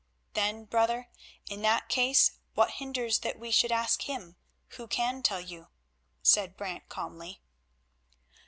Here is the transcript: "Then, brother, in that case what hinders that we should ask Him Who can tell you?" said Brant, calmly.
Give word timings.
"Then, 0.33 0.65
brother, 0.65 1.09
in 1.45 1.61
that 1.61 1.87
case 1.87 2.31
what 2.55 2.71
hinders 2.81 3.19
that 3.19 3.37
we 3.37 3.51
should 3.51 3.71
ask 3.71 4.01
Him 4.01 4.35
Who 4.69 4.87
can 4.87 5.21
tell 5.21 5.39
you?" 5.41 5.67
said 6.23 6.57
Brant, 6.57 6.89
calmly. 6.89 7.39